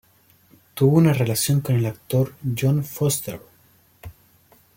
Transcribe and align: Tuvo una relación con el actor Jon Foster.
Tuvo 0.73 0.97
una 0.97 1.13
relación 1.13 1.61
con 1.61 1.75
el 1.75 1.85
actor 1.85 2.33
Jon 2.59 2.83
Foster. 2.83 3.39